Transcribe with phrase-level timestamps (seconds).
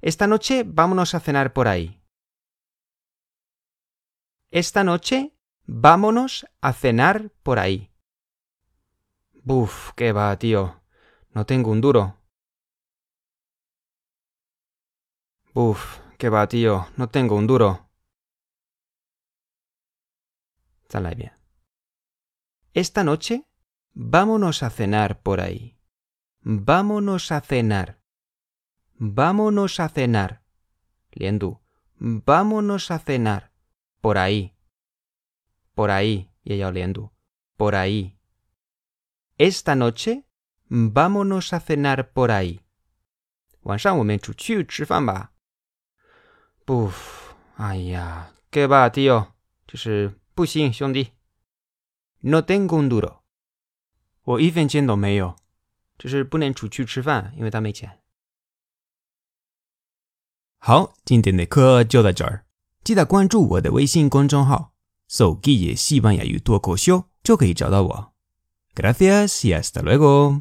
[0.00, 2.00] Esta noche vámonos a cenar por ahí.
[4.50, 5.32] Esta noche
[5.66, 7.90] vámonos a cenar por ahí.
[9.42, 10.80] Buf, qué va, tío.
[11.30, 12.17] No tengo un duro.
[15.54, 16.88] Buf, qué va, tío.
[16.96, 17.88] No tengo un duro.
[21.16, 21.32] bien.
[22.72, 23.46] Esta noche
[23.92, 25.78] vámonos a cenar por ahí.
[26.40, 28.00] Vámonos a cenar.
[28.96, 30.42] Vámonos a cenar.
[31.12, 31.60] Liendu.
[31.98, 33.52] Vámonos a cenar.
[34.00, 34.56] Por ahí.
[35.74, 36.32] Por ahí.
[36.42, 37.12] Y ella liendu.
[37.56, 38.18] Por ahí.
[39.38, 40.26] Esta noche
[40.68, 42.64] vámonos a cenar por ahí.
[43.64, 45.32] 晚上我们出去吃饭吧。
[46.69, 46.91] 不，
[47.55, 49.29] 哎呀，给吧，tío，
[49.65, 51.13] 就是不行，兄弟。
[52.19, 53.21] No tengo un duro，
[54.21, 55.35] 我一分钱都没有，
[55.97, 57.97] 就是不能出去吃饭，因为他没钱。
[60.59, 62.45] 好，今天的课就到这儿，
[62.83, 64.73] 记得关注我的微信公众号
[65.09, 68.13] “手机也西班牙语脱口秀”，就可以找到我。
[68.75, 70.37] Gracias y hasta luego。